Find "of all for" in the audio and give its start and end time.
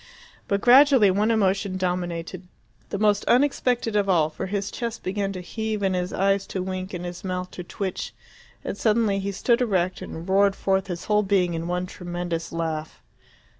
3.95-4.47